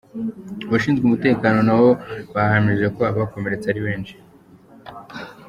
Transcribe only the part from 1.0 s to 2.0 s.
umutekano na bo